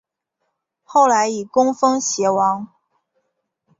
[0.83, 2.67] 后来以功封偕王。